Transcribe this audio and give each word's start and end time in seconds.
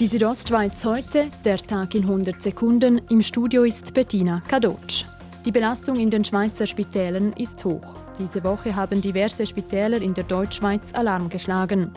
Die 0.00 0.06
Südostschweiz 0.06 0.82
heute, 0.86 1.30
der 1.44 1.58
Tag 1.58 1.94
in 1.94 2.04
100 2.04 2.40
Sekunden. 2.40 3.02
Im 3.10 3.20
Studio 3.20 3.64
ist 3.64 3.92
Bettina 3.92 4.42
Kadotsch. 4.48 5.04
Die 5.44 5.52
Belastung 5.52 5.96
in 5.96 6.08
den 6.08 6.24
Schweizer 6.24 6.66
Spitälern 6.66 7.34
ist 7.34 7.62
hoch. 7.66 7.82
Diese 8.18 8.42
Woche 8.42 8.74
haben 8.74 9.02
diverse 9.02 9.44
Spitäler 9.44 10.00
in 10.00 10.14
der 10.14 10.24
Deutschschweiz 10.24 10.94
Alarm 10.94 11.28
geschlagen. 11.28 11.92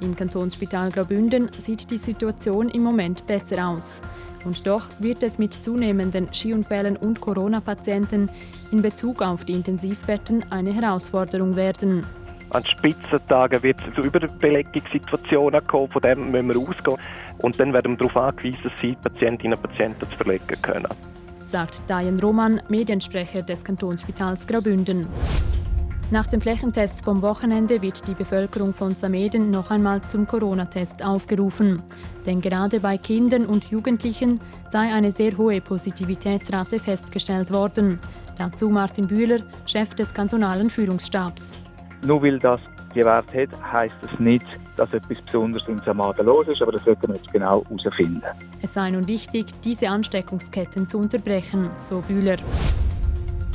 Im 0.00 0.14
Kantonsspital 0.14 0.92
Graubünden 0.92 1.50
sieht 1.58 1.90
die 1.90 1.96
Situation 1.96 2.68
im 2.68 2.84
Moment 2.84 3.26
besser 3.26 3.66
aus. 3.66 4.00
Und 4.44 4.64
doch 4.64 4.84
wird 5.00 5.24
es 5.24 5.36
mit 5.38 5.52
zunehmenden 5.52 6.32
Skiunfällen 6.32 6.96
und 6.96 7.20
Corona-Patienten 7.20 8.30
in 8.70 8.82
Bezug 8.82 9.20
auf 9.20 9.44
die 9.44 9.54
Intensivbetten 9.54 10.44
eine 10.52 10.72
Herausforderung 10.72 11.56
werden. 11.56 12.06
An 12.50 12.64
Spitzentagen 12.64 13.62
wird 13.62 13.76
es 13.86 13.94
zu 13.94 14.00
Überbelegungssituationen 14.00 15.66
kommen, 15.66 15.90
von 15.90 16.02
dem 16.02 16.30
müssen 16.30 16.48
wir 16.48 16.58
ausgehen. 16.58 16.96
Und 17.38 17.60
dann 17.60 17.72
werden 17.72 17.92
wir 17.92 18.08
darauf 18.08 18.16
angewiesen 18.16 18.70
sein, 18.80 18.96
Patientinnen 19.02 19.58
und 19.58 19.62
Patienten 19.62 20.08
zu 20.10 20.16
verlegen 20.16 20.62
können. 20.62 20.88
Sagt 21.42 21.88
Diane 21.88 22.20
Roman, 22.20 22.60
Mediensprecher 22.68 23.42
des 23.42 23.64
Kantonsspitals 23.64 24.46
Graubünden. 24.46 25.06
Nach 26.10 26.26
dem 26.26 26.40
Flächentest 26.40 27.04
vom 27.04 27.20
Wochenende 27.20 27.82
wird 27.82 28.08
die 28.08 28.14
Bevölkerung 28.14 28.72
von 28.72 28.92
Sameden 28.92 29.50
noch 29.50 29.70
einmal 29.70 30.00
zum 30.00 30.26
Corona-Test 30.26 31.04
aufgerufen. 31.04 31.82
Denn 32.24 32.40
gerade 32.40 32.80
bei 32.80 32.96
Kindern 32.96 33.44
und 33.44 33.64
Jugendlichen 33.64 34.40
sei 34.70 34.92
eine 34.92 35.12
sehr 35.12 35.36
hohe 35.36 35.60
Positivitätsrate 35.60 36.80
festgestellt 36.80 37.52
worden. 37.52 37.98
Dazu 38.38 38.70
Martin 38.70 39.06
Bühler, 39.06 39.40
Chef 39.66 39.94
des 39.94 40.14
kantonalen 40.14 40.70
Führungsstabs. 40.70 41.50
Nur 42.04 42.22
weil 42.22 42.38
das 42.38 42.60
gewährt 42.94 43.32
hat, 43.34 43.72
heisst 43.72 43.96
es 44.02 44.18
nicht, 44.18 44.46
dass 44.76 44.92
etwas 44.92 45.18
Besonderes 45.22 45.66
in 45.68 45.78
Samaden 45.80 46.26
los 46.26 46.46
ist, 46.48 46.62
aber 46.62 46.72
das 46.72 46.84
sollten 46.84 47.08
wir 47.08 47.16
jetzt 47.16 47.32
genau 47.32 47.64
herausfinden. 47.68 48.22
Es 48.62 48.74
sei 48.74 48.90
nun 48.90 49.06
wichtig, 49.06 49.46
diese 49.62 49.88
Ansteckungsketten 49.88 50.88
zu 50.88 50.98
unterbrechen, 50.98 51.70
so 51.82 52.00
Bühler. 52.00 52.36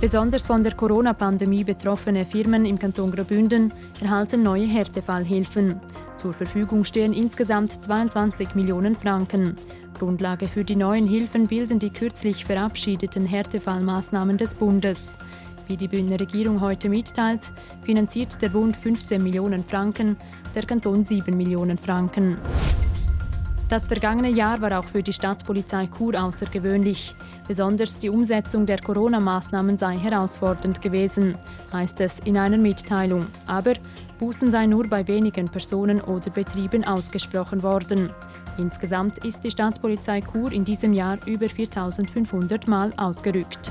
Besonders 0.00 0.46
von 0.46 0.62
der 0.62 0.72
Corona-Pandemie 0.74 1.62
betroffene 1.62 2.24
Firmen 2.24 2.64
im 2.64 2.78
Kanton 2.78 3.12
Graubünden 3.12 3.70
erhalten 4.00 4.42
neue 4.42 4.66
Härtefallhilfen. 4.66 5.78
Zur 6.16 6.32
Verfügung 6.32 6.84
stehen 6.84 7.12
insgesamt 7.12 7.84
22 7.84 8.54
Millionen 8.54 8.96
Franken. 8.96 9.58
Grundlage 9.98 10.48
für 10.48 10.64
die 10.64 10.76
neuen 10.76 11.06
Hilfen 11.06 11.48
bilden 11.48 11.78
die 11.78 11.90
kürzlich 11.90 12.46
verabschiedeten 12.46 13.26
Härtefallmaßnahmen 13.26 14.38
des 14.38 14.54
Bundes. 14.54 15.18
Wie 15.70 15.76
die 15.76 15.86
Bündner 15.86 16.18
Regierung 16.18 16.60
heute 16.60 16.88
mitteilt, 16.88 17.52
finanziert 17.82 18.42
der 18.42 18.48
Bund 18.48 18.76
15 18.76 19.22
Millionen 19.22 19.62
Franken, 19.62 20.16
der 20.52 20.64
Kanton 20.64 21.04
7 21.04 21.36
Millionen 21.36 21.78
Franken. 21.78 22.38
Das 23.68 23.86
vergangene 23.86 24.30
Jahr 24.30 24.60
war 24.60 24.76
auch 24.80 24.86
für 24.86 25.00
die 25.00 25.12
Stadtpolizei 25.12 25.86
Chur 25.96 26.20
außergewöhnlich. 26.20 27.14
Besonders 27.46 27.98
die 27.98 28.08
Umsetzung 28.08 28.66
der 28.66 28.80
Corona-Maßnahmen 28.80 29.78
sei 29.78 29.96
herausfordernd 29.96 30.82
gewesen, 30.82 31.38
heißt 31.72 32.00
es 32.00 32.18
in 32.24 32.36
einer 32.36 32.58
Mitteilung. 32.58 33.28
Aber 33.46 33.74
Bußen 34.18 34.50
seien 34.50 34.70
nur 34.70 34.88
bei 34.88 35.06
wenigen 35.06 35.48
Personen 35.48 36.00
oder 36.00 36.30
Betrieben 36.30 36.82
ausgesprochen 36.82 37.62
worden. 37.62 38.10
Insgesamt 38.58 39.24
ist 39.24 39.44
die 39.44 39.52
Stadtpolizei 39.52 40.20
Chur 40.20 40.50
in 40.50 40.64
diesem 40.64 40.92
Jahr 40.92 41.24
über 41.26 41.48
4500 41.48 42.66
Mal 42.66 42.92
ausgerückt. 42.96 43.70